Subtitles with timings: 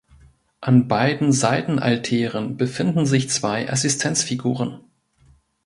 [0.61, 4.79] An beiden Seitenaltären befinden sich zwei Assistenzfiguren.